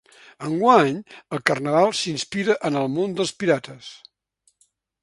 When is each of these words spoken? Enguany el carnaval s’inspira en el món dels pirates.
Enguany 0.45 0.95
el 1.37 1.43
carnaval 1.51 1.93
s’inspira 1.99 2.57
en 2.71 2.81
el 2.81 2.91
món 2.95 3.15
dels 3.21 3.37
pirates. 3.45 3.93